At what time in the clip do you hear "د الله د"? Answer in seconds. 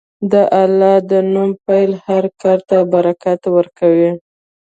0.31-1.11